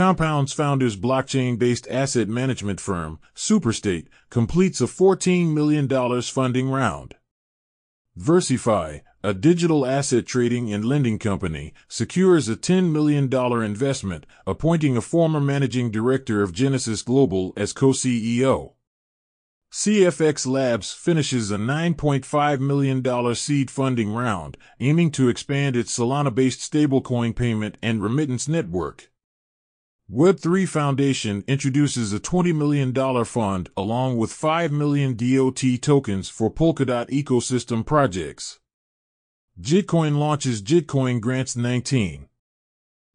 Compound's 0.00 0.54
founder's 0.54 0.96
blockchain-based 0.96 1.86
asset 1.90 2.26
management 2.26 2.80
firm, 2.80 3.18
Superstate, 3.36 4.06
completes 4.30 4.80
a 4.80 4.86
$14 4.86 5.52
million 5.52 6.22
funding 6.22 6.70
round. 6.70 7.16
Versify, 8.18 9.02
a 9.22 9.34
digital 9.34 9.84
asset 9.84 10.24
trading 10.24 10.72
and 10.72 10.86
lending 10.86 11.18
company, 11.18 11.74
secures 11.86 12.48
a 12.48 12.56
$10 12.56 12.90
million 12.90 13.30
investment, 13.62 14.24
appointing 14.46 14.96
a 14.96 15.02
former 15.02 15.38
managing 15.38 15.90
director 15.90 16.42
of 16.42 16.54
Genesis 16.54 17.02
Global 17.02 17.52
as 17.58 17.74
co-CEO. 17.74 18.72
CFX 19.70 20.46
Labs 20.46 20.94
finishes 20.94 21.50
a 21.50 21.58
$9.5 21.58 22.60
million 22.60 23.34
seed 23.34 23.70
funding 23.70 24.14
round, 24.14 24.56
aiming 24.80 25.10
to 25.10 25.28
expand 25.28 25.76
its 25.76 25.98
Solana-based 25.98 26.72
stablecoin 26.72 27.36
payment 27.36 27.76
and 27.82 28.02
remittance 28.02 28.48
network. 28.48 29.09
Web3 30.12 30.66
Foundation 30.66 31.44
introduces 31.46 32.12
a 32.12 32.18
$20 32.18 32.52
million 32.52 32.92
fund 33.24 33.70
along 33.76 34.16
with 34.16 34.32
5 34.32 34.72
million 34.72 35.14
DOT 35.14 35.62
tokens 35.80 36.28
for 36.28 36.50
Polkadot 36.50 37.08
ecosystem 37.10 37.86
projects. 37.86 38.58
Gitcoin 39.60 40.18
launches 40.18 40.62
Gitcoin 40.62 41.20
Grants 41.20 41.54
19. 41.54 42.26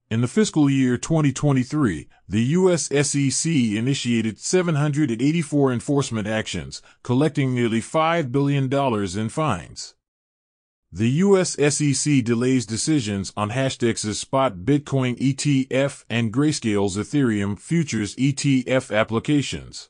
In 0.10 0.22
the 0.22 0.28
fiscal 0.30 0.70
year 0.70 0.98
2023, 0.98 2.08
the 2.30 2.44
U.S. 2.44 2.86
SEC 2.86 3.52
initiated 3.52 4.40
784 4.40 5.74
enforcement 5.74 6.28
actions, 6.28 6.82
collecting 7.04 7.54
nearly 7.54 7.82
$5 7.82 8.32
billion 8.32 8.74
in 9.20 9.28
fines. 9.28 9.96
The 10.98 11.10
U.S. 11.10 11.58
SEC 11.60 12.24
delays 12.24 12.66
decisions 12.66 13.34
on 13.36 13.50
Hashdex's 13.50 14.18
spot 14.18 14.60
Bitcoin 14.60 15.20
ETF 15.20 16.06
and 16.10 16.32
Grayscale's 16.32 16.96
Ethereum 16.96 17.60
futures 17.60 18.16
ETF 18.16 18.96
applications. 18.96 19.90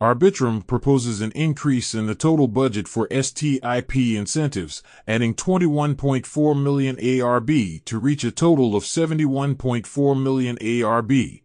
Arbitrum 0.00 0.66
proposes 0.66 1.20
an 1.20 1.30
increase 1.32 1.92
in 1.92 2.06
the 2.06 2.14
total 2.14 2.48
budget 2.48 2.88
for 2.88 3.06
STIP 3.10 4.16
incentives, 4.16 4.82
adding 5.06 5.34
21.4 5.34 6.62
million 6.62 6.96
ARB 6.96 7.84
to 7.84 7.98
reach 7.98 8.24
a 8.24 8.30
total 8.30 8.74
of 8.74 8.84
71.4 8.84 10.22
million 10.22 10.56
ARB. 10.56 11.42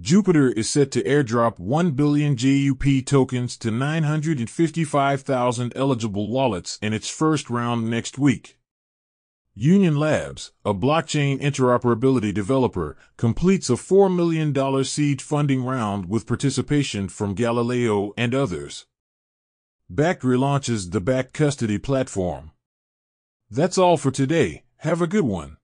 Jupiter 0.00 0.50
is 0.50 0.68
set 0.68 0.90
to 0.90 1.04
airdrop 1.04 1.60
1 1.60 1.92
billion 1.92 2.36
JUP 2.36 3.06
tokens 3.06 3.56
to 3.58 3.70
955,000 3.70 5.72
eligible 5.76 6.28
wallets 6.28 6.80
in 6.82 6.92
its 6.92 7.08
first 7.08 7.48
round 7.48 7.88
next 7.88 8.18
week. 8.18 8.58
Union 9.54 9.96
Labs, 9.96 10.50
a 10.64 10.74
blockchain 10.74 11.40
interoperability 11.40 12.34
developer, 12.34 12.96
completes 13.16 13.70
a 13.70 13.74
$4 13.74 14.12
million 14.12 14.82
seed 14.82 15.22
funding 15.22 15.64
round 15.64 16.08
with 16.08 16.26
participation 16.26 17.08
from 17.08 17.34
Galileo 17.34 18.12
and 18.16 18.34
others. 18.34 18.86
Bakkt 19.88 20.22
relaunches 20.22 20.90
the 20.90 21.00
Bakkt 21.00 21.32
Custody 21.32 21.78
platform. 21.78 22.50
That's 23.48 23.78
all 23.78 23.96
for 23.96 24.10
today. 24.10 24.64
Have 24.78 25.00
a 25.00 25.06
good 25.06 25.24
one. 25.24 25.58